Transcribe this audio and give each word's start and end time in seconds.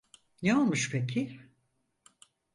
Ne 0.43 0.55
olmuş 0.57 0.91
peki? 0.91 1.39